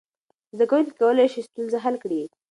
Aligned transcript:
زده 0.55 0.65
کوونکي 0.69 0.91
کولی 0.99 1.27
شول 1.33 1.45
ستونزه 1.49 1.77
حل 1.85 1.95
کړي. 2.03 2.21